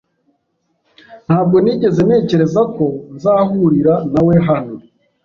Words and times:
Ntabwo 1.25 1.55
nigeze 1.63 1.99
ntekereza 2.07 2.61
ko 2.75 2.85
nzahurira 3.15 3.93
nawe 4.13 4.35
hano. 4.47 4.75